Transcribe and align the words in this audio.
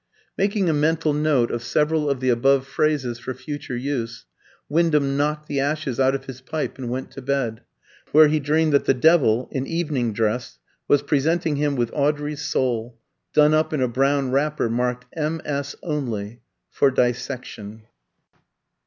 Making 0.35 0.67
a 0.67 0.73
mental 0.73 1.13
note 1.13 1.51
of 1.51 1.61
several 1.61 2.09
of 2.09 2.21
the 2.21 2.29
above 2.29 2.65
phrases 2.65 3.19
for 3.19 3.35
future 3.35 3.75
use, 3.77 4.25
Wyndham 4.67 5.15
knocked 5.15 5.47
the 5.47 5.59
ashes 5.59 5.99
out 5.99 6.15
of 6.15 6.25
his 6.25 6.41
pipe 6.41 6.79
and 6.79 6.89
went 6.89 7.11
to 7.11 7.21
bed, 7.21 7.61
where 8.11 8.27
he 8.27 8.39
dreamed 8.39 8.73
that 8.73 8.85
the 8.85 8.95
Devil, 8.95 9.47
in 9.51 9.67
evening 9.67 10.11
dress, 10.11 10.57
was 10.87 11.03
presenting 11.03 11.57
him 11.57 11.75
with 11.75 11.91
Audrey's 11.93 12.41
soul 12.41 12.97
done 13.35 13.53
up 13.53 13.73
in 13.73 13.79
a 13.83 13.87
brown 13.87 14.31
wrapper 14.31 14.71
marked 14.71 15.05
"MS. 15.15 15.75
only" 15.83 16.41
for 16.71 16.89
dissection. 16.89 17.83